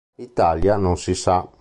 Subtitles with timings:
[0.15, 1.47] L'italia non si sa.